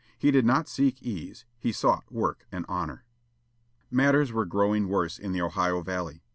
[0.17, 3.05] He did not seek ease; he sought work and honor.
[3.91, 6.23] Matters were growing worse in the Ohio valley.